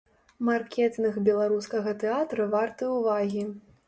Маркетынг 0.47 1.19
беларускага 1.27 1.93
тэатра 2.05 2.47
варты 2.55 2.89
ўвагі. 2.97 3.45